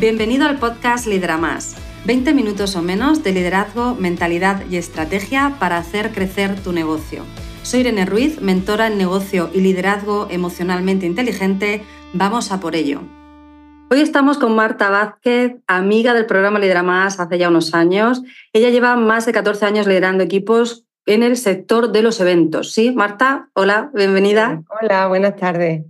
[0.00, 1.74] Bienvenido al podcast Lidera Más.
[2.06, 7.24] 20 minutos o menos de liderazgo, mentalidad y estrategia para hacer crecer tu negocio.
[7.64, 11.82] Soy Irene Ruiz, mentora en negocio y liderazgo emocionalmente inteligente.
[12.12, 13.00] Vamos a por ello.
[13.90, 18.22] Hoy estamos con Marta Vázquez, amiga del programa Lidera Más hace ya unos años.
[18.52, 22.72] Ella lleva más de 14 años liderando equipos en el sector de los eventos.
[22.72, 23.50] ¿Sí, Marta?
[23.52, 24.62] Hola, bienvenida.
[24.80, 25.82] Hola, buenas tardes.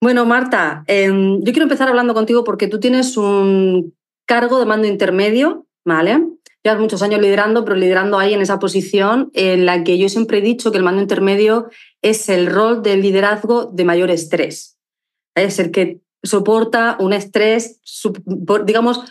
[0.00, 3.94] Bueno, Marta, em, yo quiero empezar hablando contigo porque tú tienes un
[4.26, 6.24] cargo de mando intermedio, ¿vale?
[6.62, 10.38] Llevas muchos años liderando, pero liderando ahí en esa posición en la que yo siempre
[10.38, 11.68] he dicho que el mando intermedio
[12.02, 14.78] es el rol del liderazgo de mayor estrés.
[15.34, 17.80] Es el que soporta un estrés,
[18.64, 19.02] digamos,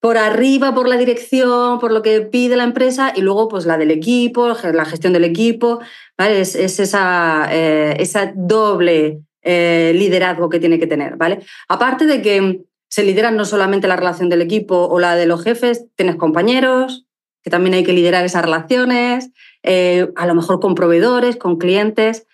[0.00, 3.78] por arriba, por la dirección, por lo que pide la empresa y luego pues la
[3.78, 5.80] del equipo, la gestión del equipo.
[6.18, 6.42] ¿vale?
[6.42, 11.40] Es, esa, eh, esa doble eh, liderazgo que tiene que tener, ¿vale?
[11.68, 15.42] Aparte de que se lidera no solamente la relación del equipo o la de los
[15.42, 17.06] jefes, tienes compañeros,
[17.42, 19.30] que también hay que liderar esas relaciones,
[19.62, 22.26] eh, a lo mejor con proveedores, con clientes.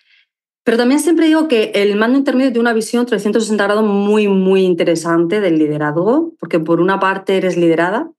[0.63, 4.61] Pero también siempre digo que el mando intermedio tiene una visión 360 grados muy, muy
[4.61, 8.09] interesante del liderazgo, porque por una parte eres liderada,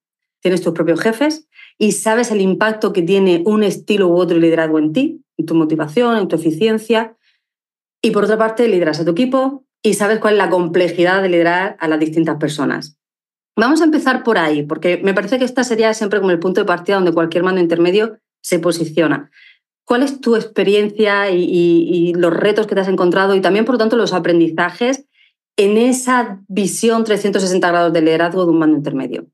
[0.40, 4.78] tienes tus propios jefes y sabes el impacto que tiene un estilo u otro liderazgo
[4.78, 7.16] en ti, en tu motivación, en tu eficiencia,
[8.02, 11.28] y por otra parte, lideras a tu equipo y sabes cuál es la complejidad de
[11.28, 12.98] liderar a las distintas personas.
[13.56, 16.60] Vamos a empezar por ahí, porque me parece que esta sería siempre como el punto
[16.60, 19.30] de partida donde cualquier mando intermedio se posiciona.
[19.84, 23.78] ¿Cuál es tu experiencia y, los retos que te has encontrado y también, por lo
[23.78, 25.06] tanto, los aprendizajes
[25.56, 29.26] en esa visión 360 grados de liderazgo de un mando intermedio?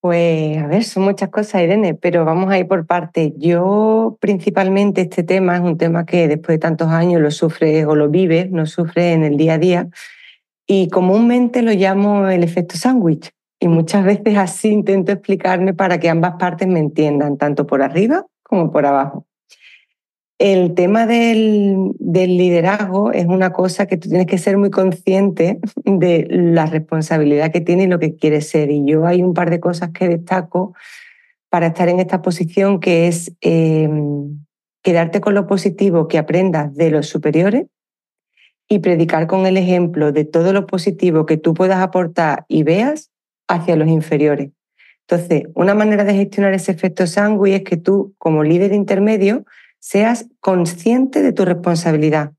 [0.00, 3.34] Pues a ver, son muchas cosas, Irene, pero vamos a ir por parte.
[3.36, 7.94] Yo principalmente este tema es un tema que después de tantos años lo sufre o
[7.94, 9.88] lo vive, no sufre en el día a día
[10.66, 13.30] y comúnmente lo llamo el efecto sándwich.
[13.60, 18.24] Y muchas veces así intento explicarme para que ambas partes me entiendan, tanto por arriba
[18.42, 19.26] como por abajo.
[20.40, 26.26] El tema del, liderazgo es una cosa que tú tienes que ser muy consciente de
[26.30, 28.70] la responsabilidad que tiene y lo que quieres ser.
[28.70, 30.74] Y yo hay un par de cosas que destaco
[31.50, 34.42] para estar en esta posición, que es em,
[34.82, 37.66] quedarte con lo positivo que aprendas de los superiores
[38.66, 43.10] y predicar con el ejemplo de todo lo positivo que tú puedas aportar y veas
[43.46, 44.52] hacia los inferiores.
[45.06, 49.44] Entonces, una manera de gestionar ese efecto sándwich es que tú, como líder intermedio,
[49.80, 52.32] seas consciente de tu responsabilidad,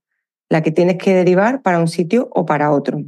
[0.50, 3.04] la que tienes que derivar para un sitio o para otro.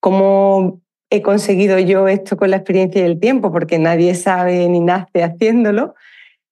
[0.00, 3.52] ¿Cómo he conseguido yo esto con la experiencia y el tiempo?
[3.52, 5.94] Porque nadie sabe ni nace haciéndolo.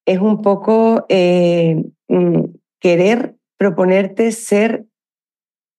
[0.07, 2.45] Es un poco eh, mm,
[2.79, 4.87] querer proponerte ser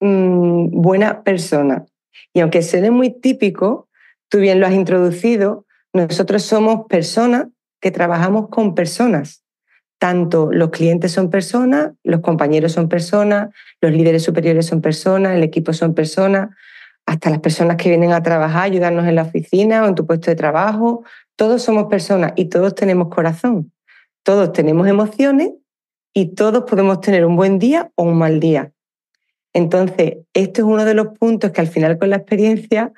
[0.02, 1.86] mm, buena persona.
[2.34, 3.88] Y aunque suene muy típico,
[4.30, 7.48] tú bien lo has introducido, nosotros somos personas
[7.80, 9.45] que trabajamos con personas
[10.00, 13.50] tanto los clientes son personas, los compañeros son personas,
[13.82, 16.50] los líderes superiores son personas, el equipo son personas,
[17.06, 20.32] hasta las personas que vienen a trabajar, ayudarnos en la oficina o en tu puesto
[20.32, 21.04] de trabajo,
[21.36, 23.72] todos somos personas y todos tenemos corazón,
[24.24, 25.52] todos tenemos emociones
[26.14, 28.72] y todos podemos tener un buen día o un mal día.
[29.54, 32.92] Entonces, esto es uno de los puntos que al final con la experiencia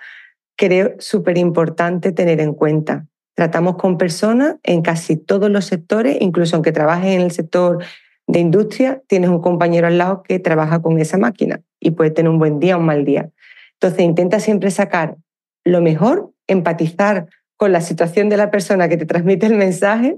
[0.56, 3.06] creo súper importante tener en cuenta.
[3.38, 7.84] Tratamos con personas en casi todos los sectores, incluso aunque trabajes en el sector
[8.26, 12.32] de industria, tienes un compañero al lado que trabaja con esa máquina y puede tener
[12.32, 13.30] un buen día o un mal día.
[13.74, 15.18] Entonces, intenta siempre sacar
[15.64, 17.28] lo mejor, empatizar
[17.58, 20.18] con la situación de la persona que te transmite el mensaje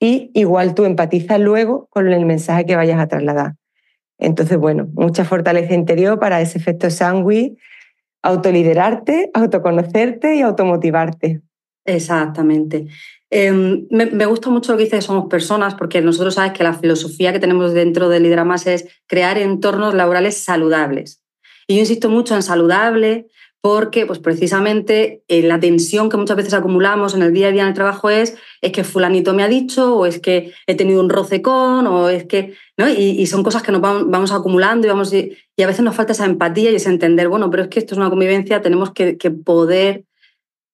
[0.00, 3.54] y igual tú empatizas luego con el mensaje que vayas a trasladar.
[4.18, 7.56] Entonces, bueno, mucha fortaleza interior para ese efecto sándwich,
[8.20, 11.40] autoliderarte, autoconocerte y automotivarte.
[11.88, 12.86] Exactamente.
[13.30, 16.74] Em, me, gusta mucho lo que dice que somos personas, porque nosotros sabes que la
[16.74, 21.22] filosofía que tenemos dentro de Lidramas es crear entornos laborales saludables.
[21.66, 23.26] Y yo insisto mucho en saludable,
[23.62, 27.62] porque pues precisamente eh, la tensión que muchas veces acumulamos en el día a día
[27.62, 31.00] en el trabajo es, es que fulanito me ha dicho, o es que he tenido
[31.00, 32.54] un roce con, o es que...
[32.76, 32.88] ¿no?
[32.88, 36.26] Y, son cosas que nos vamos, acumulando y, vamos, y, a veces nos falta esa
[36.26, 40.04] empatía y ese entender, bueno, pero es que esto es una convivencia, tenemos que poder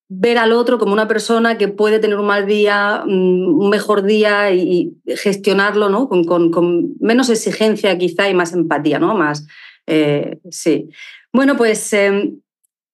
[0.08, 4.02] ver al otro como una persona que puede tener un mal día, mm, un mejor
[4.02, 6.08] día y, gestionarlo ¿no?
[6.08, 9.14] con, menos exigencia quizá y más empatía, ¿no?
[9.14, 9.46] Más,
[9.86, 10.88] eh, sí.
[11.32, 12.40] Bueno, pues em,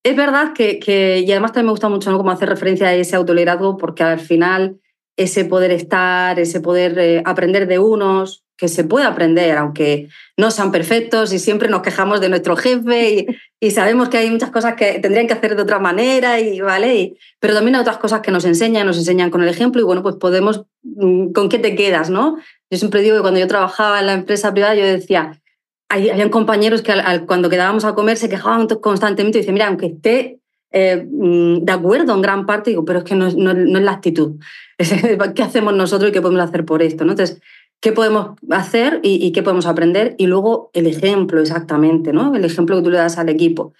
[0.02, 2.18] es verdad que, y además también me gusta mucho ¿no?
[2.18, 4.80] como hacer referencia a ese autoliderazgo porque al final
[5.16, 10.50] ese poder estar, ese poder eh, aprender de unos, que se puede aprender, aunque no
[10.50, 13.26] sean perfectos y siempre nos quejamos de nuestro jefe
[13.58, 17.14] y, sabemos que hay muchas cosas que tendrían que hacer de otra manera, y, ¿vale?
[17.38, 20.02] pero también hay otras cosas que nos enseñan, nos enseñan con el ejemplo y bueno,
[20.02, 22.36] pues podemos, mm, ¿con qué te quedas, no?
[22.70, 25.40] Yo siempre digo que cuando yo trabajaba en la empresa privada, yo decía,
[25.88, 26.92] hay, habían compañeros que
[27.26, 30.40] cuando quedábamos a comer se quejaban constantemente y decían, mira, aunque esté
[30.72, 33.84] eh, mm, de acuerdo en gran parte, digo, pero es que no, no, no es
[33.84, 34.36] la actitud.
[35.34, 37.04] ¿Qué hacemos nosotros y qué podemos hacer por esto?
[37.04, 37.12] ¿no?
[37.12, 37.40] Entonces,
[37.80, 40.14] ¿qué podemos hacer y, qué podemos aprender?
[40.18, 42.34] Y luego el ejemplo, exactamente, ¿no?
[42.34, 43.72] El ejemplo que tú le das al equipo,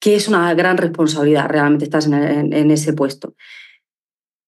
[0.00, 3.34] que es una gran responsabilidad, realmente estás en, ese puesto.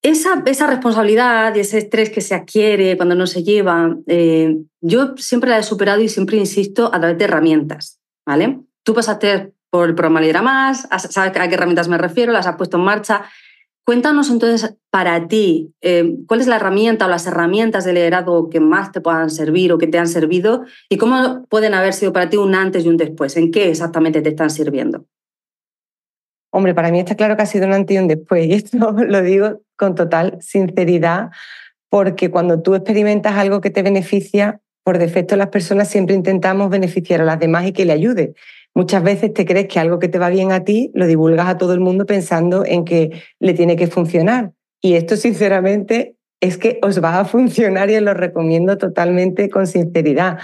[0.03, 5.17] Esa, esa, responsabilidad y ese estrés que se adquiere cuando no se lleva, eh, yo
[5.17, 8.61] siempre la he superado y siempre insisto a través de herramientas, ¿vale?
[8.85, 12.57] Tú pasaste por el programa Lidera Más, sabes a qué herramientas me refiero, las has
[12.57, 13.25] puesto en marcha.
[13.89, 18.61] Cuéntanos entonces para ti, eh, ¿cuál es la herramienta o las herramientas de liderazgo que
[18.61, 22.29] más te puedan servir o que te han servido y cómo pueden haber sido para
[22.29, 23.35] ti un antes y un después?
[23.39, 25.07] ¿En qué exactamente te están sirviendo?
[26.53, 28.93] Hombre, para mí está claro que ha sido un antes y un después y esto
[29.09, 31.31] lo digo con total sinceridad
[31.89, 37.23] porque cuando tú experimentas algo que te beneficia, por defecto las personas siempre intentamos beneficiar
[37.23, 38.35] a las demás y que le ayude.
[38.75, 41.59] Muchas veces te crees que algo que te va bien a ti lo divulgas a
[41.59, 43.11] todo el mundo pensando en que
[43.41, 44.53] le tiene que funcionar.
[44.81, 49.67] Y esto, sinceramente, es que os va a funcionar y os lo recomiendo totalmente con
[49.67, 50.39] sinceridad.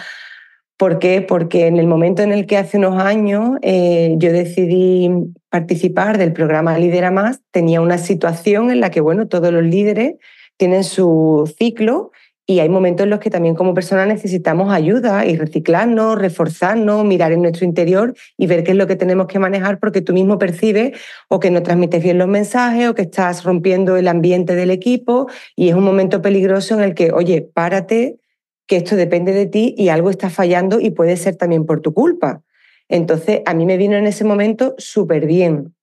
[0.77, 1.23] ¿Por qué?
[1.23, 5.09] Porque en el momento en el que hace unos años eh, yo decidí
[5.49, 10.15] participar del programa Lidera Más, tenía una situación en la que, bueno, todos los líderes
[10.57, 12.11] tienen su ciclo
[12.47, 17.33] y hay momentos en los que también como personas necesitamos ayuda y reciclarnos, reforzarnos, mirar
[17.33, 20.39] en nuestro interior y ver qué es lo que tenemos que manejar porque tú mismo
[20.39, 20.99] percibes
[21.29, 25.27] o que no transmites bien los mensajes o que estás rompiendo el ambiente del equipo
[25.57, 28.19] y es un momento peligroso en el que, oye, párate,
[28.67, 31.95] que esto depende de ti y algo está fallando y puede ser también por tu
[31.95, 32.43] culpa.
[32.89, 35.75] Entonces, a mí me vino en ese momento súper bien.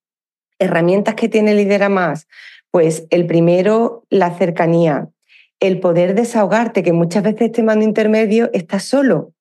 [0.60, 2.28] Herramientas que tiene Lidera Más.
[2.70, 5.11] Pues el primero, la cercanía
[5.62, 9.34] el poder desahogarte, que muchas veces este mando intermedio está solo,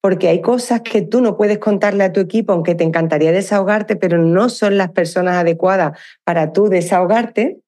[0.00, 3.94] porque hay cosas que tú no puedes contarle a tu equipo, aunque te encantaría desahogarte,
[3.94, 7.58] pero no son las personas adecuadas para tú desahogarte.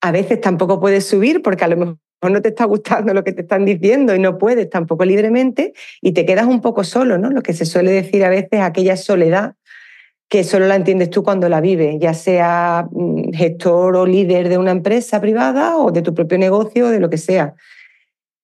[0.00, 3.32] A veces tampoco puedes subir porque a lo mejor no te está gustando lo que
[3.32, 7.30] te están diciendo y no puedes tampoco libremente y te quedas un poco solo, ¿no?
[7.30, 9.54] Lo que se suele decir a veces aquella soledad
[10.32, 14.56] que solo la entiendes tú cuando la vives, ya sea mm, gestor o líder de
[14.56, 17.54] una empresa privada o de tu propio negocio de lo que sea.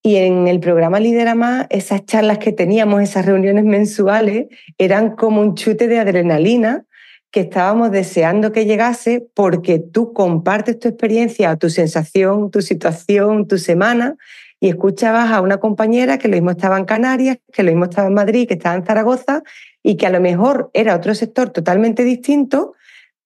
[0.03, 5.41] Y en el programa Lidera Más, esas charlas que teníamos, esas reuniones mensuales, eran como
[5.41, 6.85] un chute de adrenalina
[7.31, 13.57] que estábamos deseando que llegase porque tú compartes tu experiencia, tu sensación, tu situación, tu
[13.57, 14.19] semana
[14.61, 18.09] y escuchabas a una compañera que lo mismo estaba en Canarias, que lo mismo estaba
[18.09, 19.43] en Madrid, que estaba en Zaragoza
[19.83, 22.75] y que a lo mejor era otro sector totalmente distinto,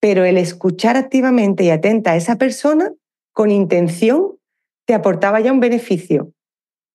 [0.00, 2.92] pero el escuchar activamente y atenta a esa persona
[3.32, 4.32] con intención
[4.84, 6.32] te aportaba ya un beneficio.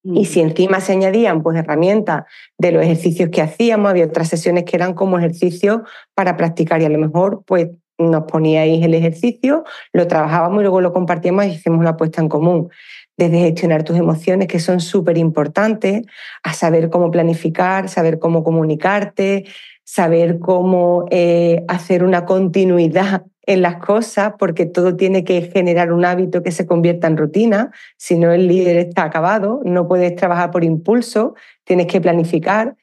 [0.04, 0.48] Y si mm.
[0.48, 2.26] encima se añadían pues, herramientas
[2.58, 5.82] de los ejercicios que hacíamos, había otras sesiones que eran como ejercicios
[6.14, 10.82] para practicar y a lo mejor pues, nos poníais el ejercicio, lo trabajábamos y luego
[10.82, 12.70] lo compartíamos y hicimos una apuesta en común
[13.18, 16.06] desde gestionar tus emociones, que son súper importantes,
[16.44, 19.46] a saber cómo planificar, saber cómo comunicarte,
[19.84, 26.06] saber cómo eh, hacer una continuidad en las cosas, porque todo tiene que generar un
[26.06, 27.72] hábito que se convierta en rutina.
[27.98, 31.34] Si no, el líder está acabado, no puedes trabajar por impulso,
[31.64, 32.76] tienes que planificar.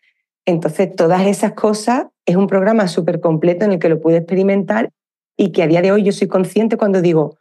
[0.47, 4.91] Entonces, todas esas cosas es un programa súper completo en el que lo pude experimentar
[5.37, 7.37] y que a día de hoy yo soy consciente cuando digo,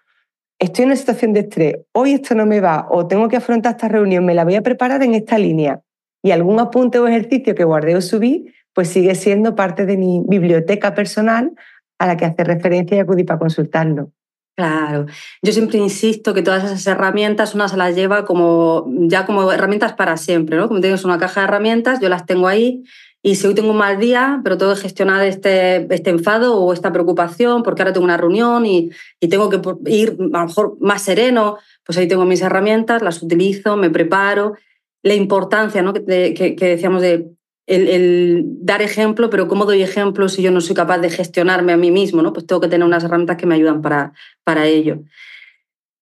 [0.63, 3.73] estoy en una situación de estrés, hoy esto no me va o tengo que afrontar
[3.73, 5.81] esta reunión, me la voy a preparar en esta línea
[6.23, 10.21] y algún apunte o ejercicio que guardé o subí, pues sigue siendo parte de mi
[10.25, 11.51] biblioteca personal
[11.99, 14.11] a la que hace referencia y acudí para consultarlo.
[14.55, 15.07] Claro,
[15.41, 19.93] yo siempre insisto que todas esas herramientas una se las lleva como ya como herramientas
[19.93, 20.67] para siempre, ¿no?
[20.67, 22.83] Como tienes una caja de herramientas, yo las tengo ahí
[23.25, 26.73] y si hoy tengo un mal día, pero tengo que gestionar este, este enfado o
[26.73, 31.03] esta preocupación porque ahora tengo una reunión y, tengo que ir a lo mejor más
[31.03, 34.55] sereno, pues ahí tengo mis herramientas, las utilizo, me preparo.
[35.03, 35.93] La importancia ¿no?
[35.93, 37.29] que, decíamos de
[37.65, 41.91] dar ejemplo, pero ¿cómo doy ejemplo si yo no soy capaz de gestionarme a mí
[41.91, 42.21] mismo?
[42.21, 42.33] ¿no?
[42.33, 44.11] Pues tengo que tener unas herramientas que me ayudan para,
[44.43, 44.99] para ello.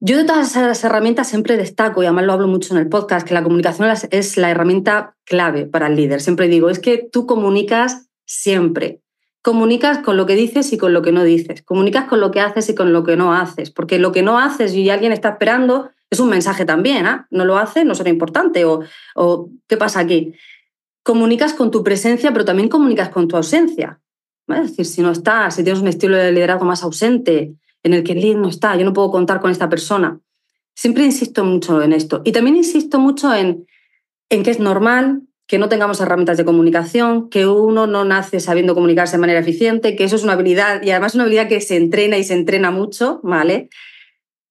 [0.03, 3.27] Yo de todas esas herramientas siempre destaco, y además lo hablo mucho en el podcast,
[3.27, 6.21] que la comunicación es la herramienta clave para el líder.
[6.21, 9.01] Siempre digo, es que tú comunicas siempre.
[9.43, 11.61] Comunicas con lo que dices y con lo que no dices.
[11.61, 13.69] Comunicas con lo que haces y con lo que no haces.
[13.69, 17.27] Porque lo que no haces y alguien está esperando es un mensaje también, ¿ah?
[17.29, 18.65] No lo hace, no será importante.
[18.65, 20.33] O, ¿qué pasa aquí?
[21.03, 24.01] Comunicas con tu presencia, pero también comunicas con tu ausencia.
[24.47, 28.03] Es decir, si no estás, si tienes un estilo de liderazgo más ausente, en el
[28.03, 30.19] que el líder no está, yo no puedo contar con esta persona.
[30.75, 32.21] Siempre insisto mucho en esto.
[32.23, 33.65] Y también insisto mucho en,
[34.29, 38.73] en que es normal que no tengamos herramientas de comunicación, que uno no nace sabiendo
[38.73, 41.75] comunicarse de manera eficiente, que eso es una habilidad y además una habilidad que se
[41.75, 43.67] entrena y se entrena mucho, ¿vale?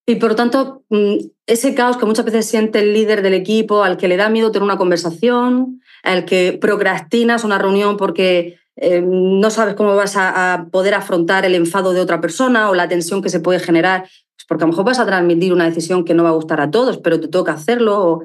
[0.04, 1.14] Y por lo tanto, mm,
[1.46, 4.52] ese caos que muchas veces siente el líder del equipo, al que le da miedo
[4.52, 10.66] tener una conversación, al que procrastinas una reunión porque eh, no sabes cómo vas a,
[10.70, 14.46] poder afrontar el enfado de otra persona o la tensión que se puede generar, pues
[14.48, 16.70] porque a lo mejor vas a transmitir una decisión que no va a gustar a
[16.70, 18.22] todos, pero te toca hacerlo.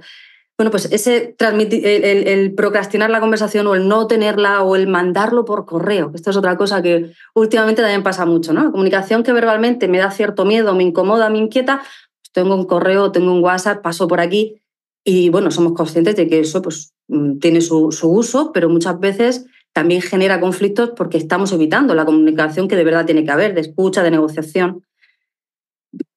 [0.57, 5.43] bueno, pues ese transmitir, el, procrastinar la conversación o el no tenerla o el mandarlo
[5.45, 6.11] por correo.
[6.15, 8.71] Esto es otra cosa que últimamente también pasa mucho, ¿no?
[8.71, 13.11] comunicación que verbalmente me da cierto miedo, me incomoda, me inquieta, pues tengo un correo,
[13.11, 14.61] tengo un WhatsApp, paso por aquí
[15.03, 18.99] y bueno, somos conscientes de que eso pues, mm, tiene su, su uso, pero muchas
[18.99, 19.45] veces
[19.75, 23.59] también genera conflictos porque estamos evitando la comunicación que de verdad tiene que haber, de
[23.59, 24.85] escucha, de negociación.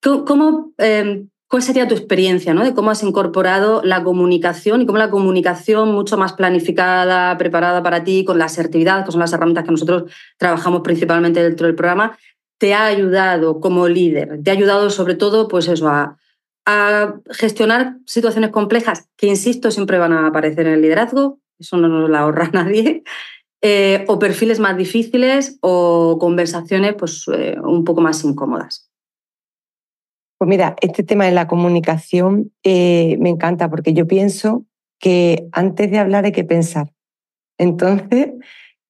[0.00, 2.62] ¿Cómo, em, ¿Cuál sería tu experiencia ¿no?
[2.62, 8.04] de cómo has incorporado la comunicación y cómo la comunicación mucho más planificada, preparada para
[8.04, 12.16] ti, con la asertividad, que son las herramientas que nosotros trabajamos principalmente dentro del programa,
[12.58, 14.40] te ha ayudado como líder?
[14.44, 16.16] ¿Te ha ayudado sobre todo pues eso, a,
[16.64, 21.40] a gestionar situaciones complejas que, insisto, siempre van a aparecer en el liderazgo?
[21.58, 23.02] Eso no nos lo ahorra nadie.
[23.60, 28.88] Eh, o perfiles más difíciles o conversaciones pues, eh, un poco más incómodas.
[30.38, 34.64] Pues mira, este tema de la comunicación eh, me encanta porque yo pienso
[35.00, 36.92] que antes de hablar hay que pensar.
[37.58, 38.28] Entonces,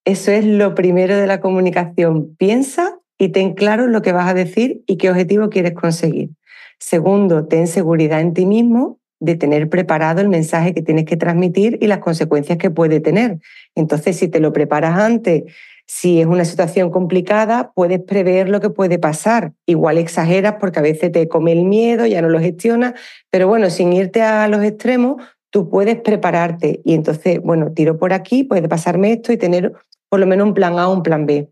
[0.05, 2.37] eso es lo primero de la comunicación.
[2.37, 6.31] Piensa y ten claro lo que vas a decir y qué objetivo quieres conseguir.
[6.79, 11.79] Segundo, ten seguridad en ti mismo de tener preparado el mensaje que tienes que transmitir
[11.81, 13.39] y las consecuencias que puede tener.
[13.75, 15.45] Entonces, si te lo preparas antes,
[15.87, 19.53] si es una situación complicada, puedes prever lo que puede pasar.
[19.65, 22.93] Igual exageras porque a veces te come el miedo, ya no lo gestionas,
[23.31, 28.13] pero bueno, sin irte a los extremos, tú puedes prepararte y entonces, bueno, tiro por
[28.13, 29.73] aquí, puede pasarme esto y tener
[30.11, 31.49] por lo menos un plan A o un plan B.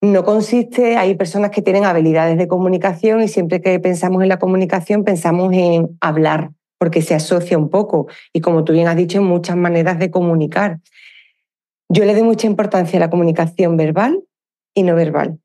[0.00, 4.38] No consiste, hay personas que tienen habilidades de comunicación y siempre que pensamos en la
[4.38, 9.18] comunicación pensamos en hablar, porque se asocia un poco y como tú bien has dicho,
[9.18, 10.80] en muchas maneras de comunicar.
[11.90, 14.24] Yo le doy mucha importancia a la comunicación verbal
[14.74, 15.38] y no verbal.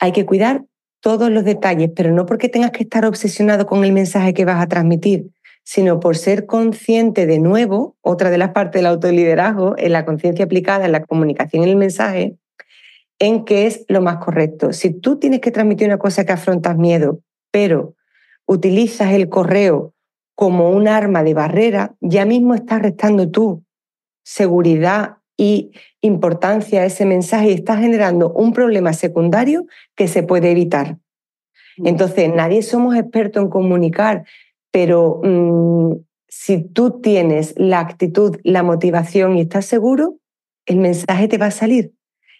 [0.00, 0.64] Hay que cuidar
[1.00, 4.62] todos los detalles, pero no porque tengas que estar obsesionado con el mensaje que vas
[4.62, 5.26] a transmitir,
[5.62, 10.46] sino por ser consciente de nuevo, otra de las partes del autoliderazgo, en la conciencia
[10.46, 12.38] aplicada en la comunicación y el mensaje,
[13.18, 14.72] en qué es lo más correcto.
[14.72, 17.94] Si tú tienes que transmitir una cosa que afrontas miedo, pero
[18.46, 19.93] utilizas el correo
[20.34, 23.64] como un arma de barrera, ya mismo estás restando tú
[24.24, 30.50] seguridad y importancia a ese mensaje y estás generando un problema secundario que se puede
[30.50, 30.98] evitar.
[31.76, 31.86] Mm.
[31.86, 34.24] Entonces, nadie somos expertos en comunicar,
[34.70, 35.94] pero mm,
[36.28, 40.18] si tú tienes la actitud, la motivación y estás seguro,
[40.66, 41.92] el mensaje te va a salir.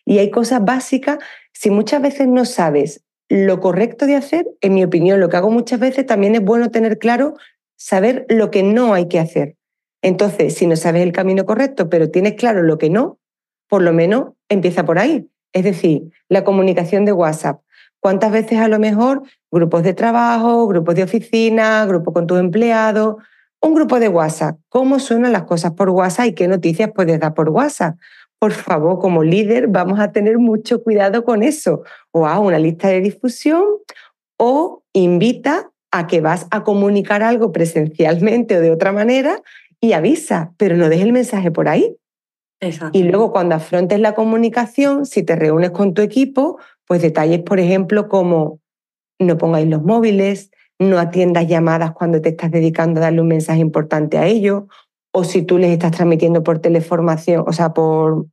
[0.05, 1.19] Y hay cosas básicas,
[1.53, 5.51] si muchas veces no sabes lo correcto de hacer, en mi opinión, lo que hago
[5.51, 7.35] muchas veces también es bueno tener claro
[7.77, 9.57] saber lo que no hay que hacer.
[10.03, 13.19] Entonces, si no sabes el camino correcto, pero tienes claro lo que no,
[13.69, 15.29] por lo menos empieza por ahí.
[15.53, 17.61] Es decir, la comunicación de WhatsApp.
[18.01, 23.17] ¿Cuántas veces a lo mejor grupos de trabajo, grupos de oficina, grupo con tus empleados,
[23.63, 24.59] un grupo de WhatsApp?
[24.69, 27.97] ¿Cómo suenan las cosas por WhatsApp y qué noticias puedes dar por WhatsApp?
[28.39, 31.83] Por favor, como líder, vamos a tener mucho cuidado con eso.
[32.11, 33.65] O a una lista de difusión
[34.37, 39.41] o invita a que vas a comunicar algo presencialmente o de otra manera
[39.81, 41.97] y avisa, pero no dejes el mensaje por ahí.
[42.93, 46.59] Y luego cuando afrontes la comunicación, si te reúnes con tu equipo,
[46.89, 48.59] pues detalles, por ejemplo, como
[49.21, 53.61] no pongáis los móviles, no atiendas llamadas cuando te estás dedicando a darle un mensaje
[53.61, 54.65] importante a ellos,
[55.13, 58.27] o si tú les estás transmitiendo por teleformación, o sea, por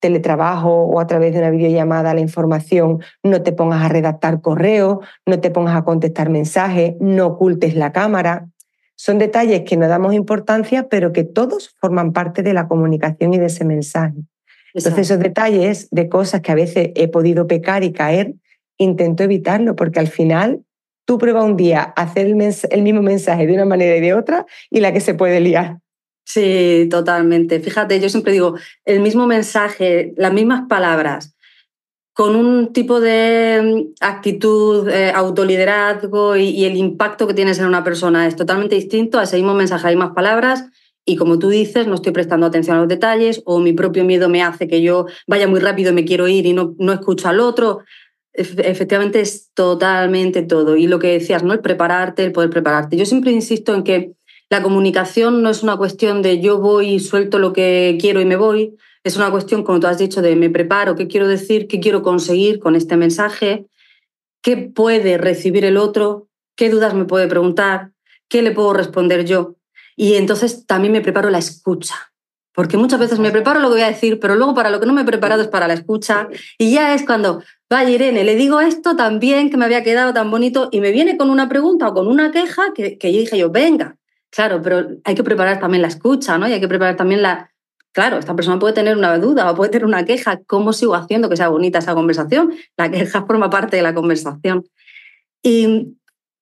[0.00, 4.98] teletrabajo o a través de una videollamada la información, no te pongas a redactar correos,
[5.26, 8.48] no te pongas a contestar mensajes, no ocultes la cámara.
[8.96, 13.38] Son detalles que no damos importancia, pero que todos forman parte de la comunicación y
[13.38, 14.14] de ese mensaje.
[14.74, 18.34] Entonces, esos detalles de cosas que a veces he podido pecar y caer,
[18.76, 20.64] intento evitarlo, porque al final
[21.06, 24.46] tú pruebas un día hacer el, el mismo mensaje de una manera y de otra
[24.70, 25.78] y la que se puede liar.
[26.24, 27.60] Sí, totalmente.
[27.60, 31.34] Fíjate, yo siempre digo, el mismo mensaje, las mismas palabras,
[32.14, 37.84] con un tipo de mm, actitud, eh, autoliderazgo y, el impacto que tienes en una
[37.84, 40.64] persona es totalmente distinto a ese mismo mensaje, hay más palabras
[41.04, 44.28] y como tú dices, no estoy prestando atención a los detalles o mi propio miedo
[44.28, 47.28] me hace que yo vaya muy rápido y me quiero ir y no, no escucho
[47.28, 47.80] al otro.
[48.32, 50.76] Efectivamente es totalmente todo.
[50.76, 51.52] Y lo que decías, ¿no?
[51.52, 52.96] El prepararte, el poder prepararte.
[52.96, 54.14] Yo siempre insisto en que
[54.50, 58.24] la comunicación no es una cuestión de yo voy y suelto lo que quiero y
[58.24, 61.68] me voy, es una cuestión, como tú has dicho, de me preparo, qué quiero decir,
[61.68, 63.66] qué quiero conseguir con este mensaje,
[64.42, 67.90] qué puede recibir el otro, qué dudas me puede preguntar,
[68.28, 69.56] qué le puedo responder yo.
[69.96, 71.94] Y entonces también me preparo la escucha.
[72.54, 74.86] Porque muchas veces me preparo lo que voy a decir, pero luego para lo que
[74.86, 76.28] no me he preparado es para la escucha.
[76.56, 80.30] Y ya es cuando, vaya Irene, le digo esto también que me había quedado tan
[80.30, 83.36] bonito y me viene con una pregunta o con una queja que, que yo dije
[83.36, 83.96] yo, venga,
[84.34, 86.48] claro, pero hay que preparar también la escucha, ¿no?
[86.48, 87.50] Y hay que preparar también la,
[87.94, 90.40] Claro, esta persona puede tener una duda o puede tener una queja.
[90.48, 92.52] ¿Cómo sigo haciendo que sea bonita esa conversación?
[92.76, 94.64] La queja forma parte de la conversación.
[95.44, 95.94] Y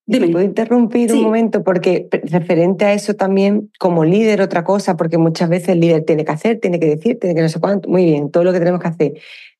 [0.07, 0.29] dime.
[0.29, 1.63] ¿Puedo interrumpir un momento?
[1.63, 6.25] Porque referente a eso también, como líder, otra cosa, porque muchas veces el líder tiene
[6.25, 7.87] que hacer, tiene que decir, tiene que no sé cuánto.
[7.87, 9.13] Muy bien, todo lo que tenemos que hacer.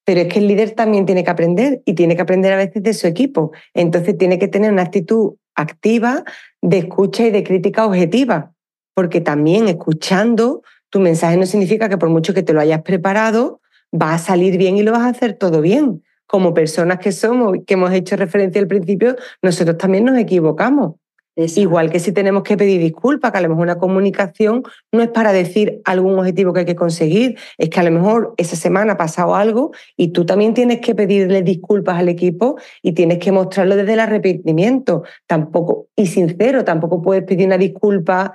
[0.03, 2.81] Pero es que el líder también tiene que aprender y tiene que aprender a veces
[2.81, 3.51] de su equipo.
[3.75, 6.23] Entonces tiene que tener una actitud activa
[6.61, 8.53] de escucha y de crítica objetiva,
[8.93, 13.61] porque también escuchando tu mensaje no significa que por mucho que te lo hayas preparado,
[13.93, 16.03] va a salir bien y lo vas a hacer todo bien.
[16.27, 20.95] Como personas que somos, que hemos hecho referencia al principio, nosotros también nos equivocamos.
[21.35, 25.09] Igual que si tenemos que pedir disculpas, que a lo mejor una comunicación no es
[25.09, 28.93] para decir algún objetivo que hay que conseguir, es que a lo mejor esa semana
[28.93, 33.31] ha pasado algo y tú también tienes que pedirle disculpas al equipo y tienes que
[33.31, 38.33] mostrarlo desde el arrepentimiento, tampoco y sincero, tampoco puedes pedir una disculpa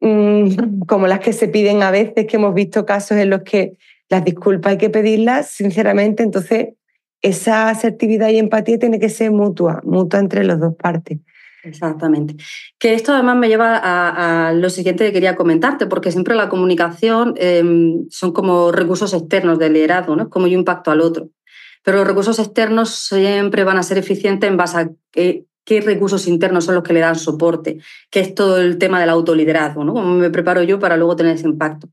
[0.00, 3.76] Mm, como las que se piden a veces, que hemos visto casos en los que
[4.08, 6.70] las disculpas hay que pedirlas, sinceramente, entonces
[7.22, 11.18] esa asertividad y empatía tiene que ser mutua, mutua entre las dos partes.
[11.62, 12.36] Exactamente.
[12.78, 17.34] Que esto además me lleva a, lo siguiente que quería comentarte, porque siempre la comunicación
[17.36, 20.30] em, son como recursos externos del liderazgo, ¿no?
[20.30, 21.28] como yo impacto al otro.
[21.82, 26.26] Pero los recursos externos siempre van a ser eficientes en base a que qué recursos
[26.26, 27.78] internos son los que le dan soporte,
[28.10, 29.94] que es todo el tema del autoliderazgo, ¿no?
[29.94, 31.88] Cómo me preparo yo para luego tener ese impacto.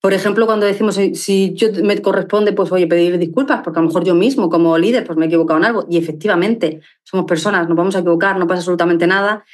[0.00, 3.88] Por ejemplo, cuando decimos, si yo me corresponde, pues oye, pedir disculpas, porque a lo
[3.88, 7.68] mejor yo mismo como líder pues me he equivocado en algo, y efectivamente somos personas,
[7.68, 9.44] nos vamos a equivocar, no pasa absolutamente nada,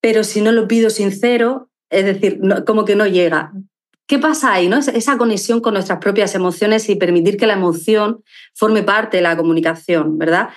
[0.00, 3.52] pero si no lo pido sincero, es decir, como que no llega.
[4.08, 4.68] ¿Qué pasa ahí?
[4.68, 4.78] No?
[4.78, 9.36] Esa conexión con nuestras propias emociones y permitir que la emoción forme parte de la
[9.36, 10.48] comunicación, ¿verdad?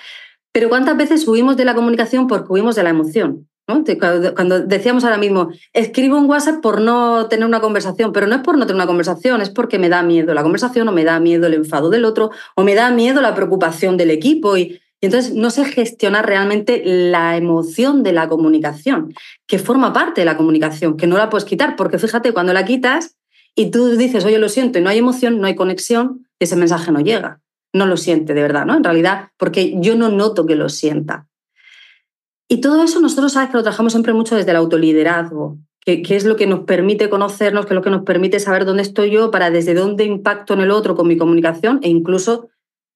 [0.52, 3.48] Pero ¿cuántas veces huimos de la comunicación porque huimos de la emoción?
[3.66, 8.42] Cuando decíamos ahora mismo, escribo un WhatsApp por no tener una conversación, pero no es
[8.42, 11.18] por no tener una conversación, es porque me da miedo la conversación o me da
[11.18, 15.34] miedo el enfado del otro o me da miedo la preocupación del equipo y, entonces
[15.34, 19.12] no sé gestionar realmente la emoción de la comunicación,
[19.46, 22.64] que forma parte de la comunicación, que no la puedes quitar, porque fíjate, cuando la
[22.64, 23.16] quitas
[23.54, 26.92] y tú dices, oye, lo siento, y no hay emoción, no hay conexión, ese mensaje
[26.92, 27.40] no llega
[27.76, 28.76] no lo siente de verdad, ¿no?
[28.76, 31.26] En realidad, porque yo no noto que lo sienta.
[32.48, 36.24] Y todo eso nosotros sabes que lo trabajamos siempre mucho desde el autoliderazgo, que, es
[36.24, 39.30] lo que nos permite conocernos, que es lo que nos permite saber dónde estoy yo
[39.30, 42.48] para desde dónde impacto en el otro con mi comunicación e incluso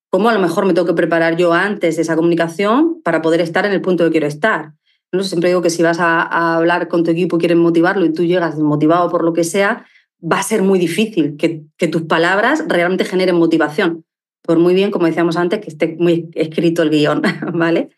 [0.09, 3.41] cómo a lo mejor me tengo que preparar yo antes de esa comunicación para poder
[3.41, 4.73] estar en el punto que quiero estar.
[5.11, 5.23] ¿no?
[5.23, 8.23] Siempre digo que si vas a, hablar con tu equipo y quieres motivarlo y tú
[8.23, 9.85] llegas desmotivado por lo que sea,
[10.21, 14.05] va a ser muy difícil que, que tus palabras realmente generen motivación
[14.41, 17.21] por muy bien, como decíamos antes, que esté muy escrito el guion,
[17.53, 17.89] ¿vale?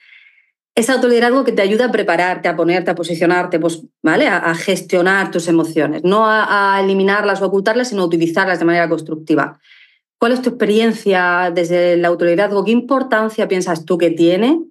[0.76, 4.28] Es autoliderazgo que te ayuda a prepararte, a ponerte, a posicionarte, pues, ¿vale?
[4.28, 9.60] A, gestionar tus emociones, no a, eliminarlas o ocultarlas, sino a utilizarlas de manera constructiva.
[10.20, 12.66] ¿Cuál es tu experiencia desde el autoliderazgo?
[12.66, 14.62] ¿Qué importancia piensas tú que tiene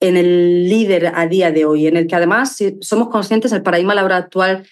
[0.00, 1.86] en el líder a día de hoy?
[1.86, 4.66] En el que además, si somos conscientes, el paradigma laboral actual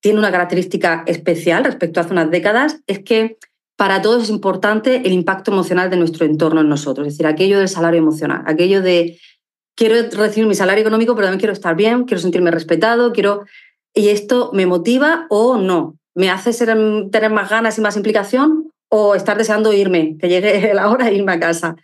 [0.00, 3.38] tiene una característica especial respecto a hace unas décadas, es que
[3.76, 7.58] para todos es importante el impacto emocional de nuestro entorno en nosotros, es decir, aquello
[7.58, 9.18] del salario emocional, aquello de
[9.78, 13.44] quiero recibir mi salario económico, pero también quiero estar bien, quiero sentirme respetado, quiero...
[13.94, 16.76] Y esto me motiva o no, me hace ser,
[17.10, 21.14] tener más ganas y más implicación o estar deseando irme, que llegue la hora de
[21.14, 21.76] irme a casa.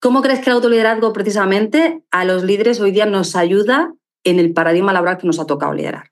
[0.00, 3.92] ¿Cómo crees que el autoliderazgo precisamente a los líderes hoy día nos ayuda
[4.22, 6.10] en el paradigma laboral que nos ha tocado liderar?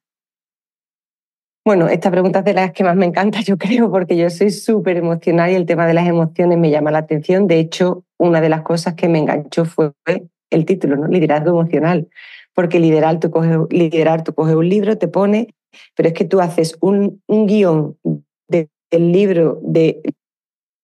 [1.65, 4.51] Bueno, esta pregunta es de las que más me encanta, yo creo, porque yo soy
[4.51, 7.47] súper emocional y el tema de las emociones me llama la atención.
[7.47, 9.93] De hecho, una de las cosas que me enganchó fue
[10.53, 11.09] el título, ¿no?
[11.09, 12.09] Liderazgo emocional.
[12.55, 15.55] Porque liderar, tú coges, liderar, tú coges un libro, te pone,
[15.97, 17.97] pero es que tú haces un, un guion
[18.49, 18.69] del
[19.13, 20.03] libro de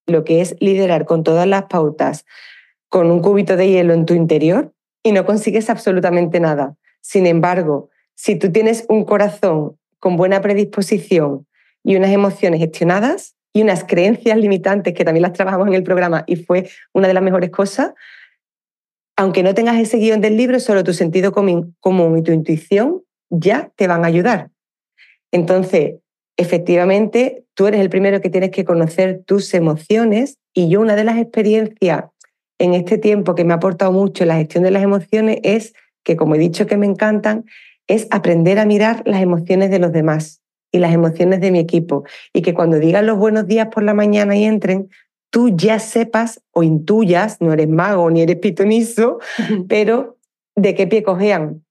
[0.07, 2.25] lo que es liderar con todas las pautas
[2.89, 6.77] con un cubito de hielo en tu interior y no consigues absolutamente nada.
[7.01, 11.47] Sin embargo, si tú tienes un corazón con buena predisposición
[11.85, 16.25] y unas emociones gestionadas y unas creencias limitantes que también las trabajamos en el programa
[16.27, 17.93] y fue una de las mejores cosas,
[19.19, 21.75] aunque no tengas ese guion del libro, solo tu sentido común
[22.17, 24.51] y tu intuición ya te van a ayudar.
[25.33, 25.97] Entonces,
[26.37, 31.03] efectivamente, tú eres el primero que tienes que conocer tus emociones y yo una de
[31.03, 32.05] las experiencias
[32.61, 35.75] en este tiempo que me ha aportado mucho en la gestión de las emociones es
[36.05, 37.45] que, como he dicho que me encantan,
[37.89, 42.05] es aprender a mirar las emociones de los demás y las emociones de mi equipo.
[42.33, 44.91] Y que cuando digan los buenos días por la mañana y entren,
[45.31, 49.19] tú ya sepas o intuyas, no eres mago ni eres pitonizo,
[49.69, 50.17] pero
[50.57, 51.63] de qué pie cojean.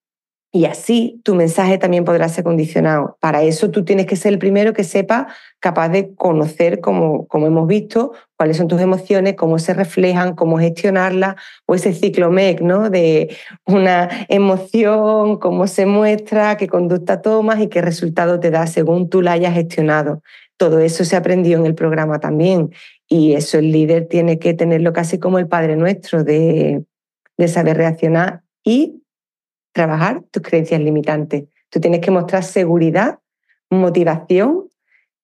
[0.53, 3.17] Y así tu mensaje también podrá ser condicionado.
[3.19, 5.27] Para eso tú tienes que ser el primero que sepa,
[5.59, 10.57] capaz de conocer, como, como hemos visto, cuáles son tus emociones, cómo se reflejan, cómo
[10.57, 12.89] gestionarlas, o ese ciclo MEC, ¿no?
[12.89, 19.09] De una emoción, cómo se muestra, qué conducta tomas y qué resultado te da según
[19.09, 20.23] tú la hayas gestionado.
[20.55, 22.71] Todo eso se aprendió en el programa también.
[23.07, 26.85] Y eso el líder tiene que tenerlo casi como el Padre Nuestro, de,
[27.37, 29.03] de saber reaccionar y
[29.71, 31.45] trabajar tus creencias limitantes.
[31.69, 33.19] Tú tienes que mostrar seguridad,
[33.69, 34.67] motivación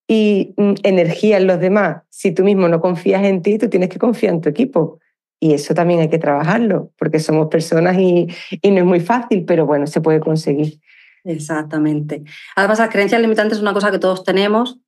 [0.08, 2.04] y mm, energía en los demás.
[2.10, 5.00] Si tú mismo no confías en ti, tú tienes que confiar en tu equipo.
[5.40, 8.28] Y eso también hay que trabajarlo, porque somos personas y,
[8.62, 10.80] y no es muy fácil, pero bueno, se puede conseguir.
[11.26, 12.24] Exactamente.
[12.56, 14.80] Además, las creencias limitantes es una cosa que todos tenemos,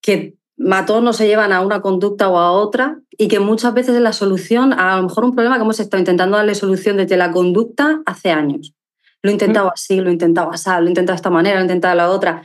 [0.00, 4.02] que nos se llevan a una conducta o a otra y que muchas veces es
[4.02, 7.32] la solución a, lo mejor un problema que hemos estado intentando darle solución desde la
[7.32, 8.74] conducta hace años.
[9.22, 11.62] Lo he intentado así, lo he intentado así, lo he intentado de esta manera, lo
[11.62, 12.44] he intentado de la otra.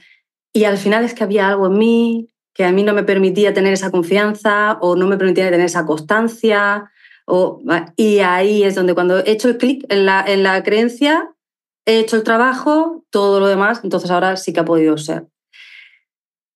[0.54, 3.54] Y al final es que había algo en mí que a mí no me permitía
[3.54, 6.92] tener esa confianza o no me permitía tener esa constancia.
[7.26, 7.62] O,
[7.96, 11.32] y ahí es donde cuando he hecho el clic en la, en la creencia,
[11.86, 15.28] he hecho el trabajo, todo lo demás, entonces ahora sí que ha podido ser.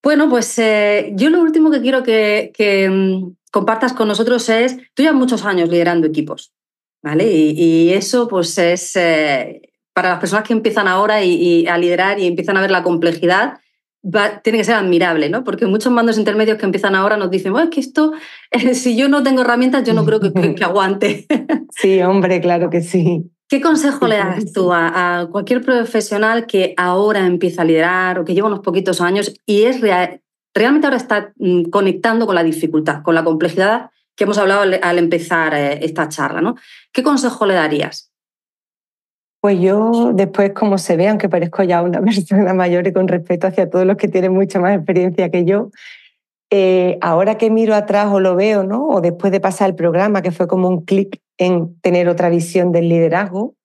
[0.03, 5.01] Bueno, pues eh, yo lo último que quiero que, mm, compartas con nosotros es, tú
[5.01, 6.53] llevas muchos años liderando equipos,
[7.01, 7.31] ¿vale?
[7.31, 9.61] Y, eso pues es, eh,
[9.93, 13.59] para las personas que empiezan ahora y, a liderar y empiezan a ver la complejidad,
[14.43, 15.45] tiene que ser admirable, ¿no?
[15.45, 18.11] Porque muchos mandos intermedios que empiezan ahora nos dicen, bueno, es que esto,
[18.73, 21.25] si yo no tengo herramientas, yo no creo que, que aguante.
[21.71, 23.31] Sí, hombre, claro que sí.
[23.53, 28.33] ¿Qué consejo le das tú a, cualquier profesional que ahora empieza a liderar o que
[28.33, 33.13] lleva unos poquitos años y es realmente ahora está mm, conectando con la dificultad, con
[33.13, 36.41] la complejidad que hemos hablado al, empezar eh, esta charla?
[36.41, 36.55] ¿no?
[36.91, 38.11] ¿Qué consejo le darías?
[39.39, 43.45] Pues yo después, como se ve, aunque parezco ya una persona mayor y con respeto
[43.45, 45.69] hacia todos los que tienen mucha más experiencia que yo,
[46.49, 48.87] eh, ahora que miro atrás o lo veo, ¿no?
[48.87, 52.71] o después de pasar el programa, que fue como un clic en tener otra visión
[52.71, 53.55] del liderazgo,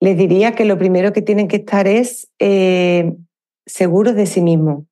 [0.00, 3.14] les diría que lo primero que tienen que estar es eh,
[3.66, 4.84] seguros de sí mismos,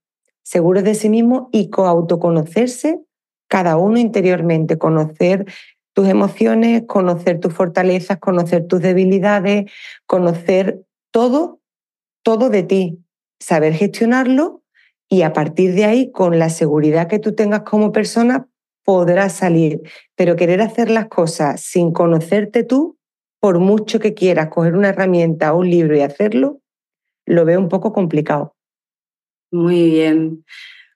[0.42, 3.00] seguros de sí mismos y autoconocerse
[3.48, 5.44] cada uno interiormente, conocer
[5.92, 9.70] tus emociones, conocer tus fortalezas, conocer tus debilidades,
[10.06, 11.60] conocer todo,
[12.22, 12.98] todo de ti,
[13.38, 14.62] saber gestionarlo
[15.08, 18.48] y a partir de ahí, con la seguridad que tú tengas como persona,
[18.84, 19.80] podrás salir,
[20.16, 22.98] pero querer hacer las cosas sin conocerte tú,
[23.40, 26.60] por mucho que quieras coger una herramienta o un libro y hacerlo,
[27.26, 28.54] lo veo un poco complicado.
[29.50, 30.44] Muy bien.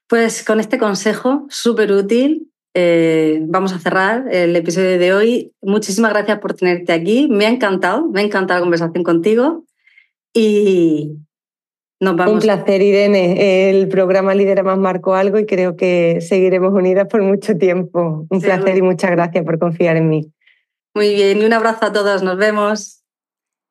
[0.07, 5.53] Pues con este consejo súper útil, eh, vamos a cerrar el episodio de hoy.
[5.61, 7.27] Muchísimas gracias por tenerte aquí.
[7.29, 9.65] Me ha encantado, me ha encantado la conversación contigo.
[10.33, 11.17] Y,
[11.99, 13.69] un placer, Irene.
[13.69, 18.25] El programa Lidera Más marcó algo y creo que seguiremos unidas por mucho tiempo.
[18.29, 20.31] Un placer y muchas gracias por confiar en mí.
[20.93, 22.23] Muy bien, y un abrazo a todos.
[22.23, 23.03] Nos vemos.